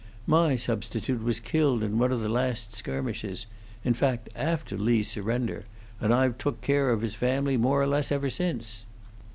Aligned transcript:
My 0.25 0.55
substitute 0.55 1.21
was 1.21 1.39
killed 1.39 1.83
in 1.83 1.99
one 1.99 2.11
of 2.11 2.21
the 2.21 2.27
last 2.27 2.73
skirmishes 2.75 3.45
in 3.83 3.93
fact, 3.93 4.29
after 4.35 4.75
Lee's 4.75 5.07
surrender 5.11 5.65
and 5.99 6.11
I've 6.11 6.39
took 6.39 6.61
care 6.61 6.89
of 6.89 7.01
his 7.03 7.13
family, 7.13 7.55
more 7.55 7.83
or 7.83 7.87
less, 7.87 8.11
ever 8.11 8.31
since." 8.31 8.87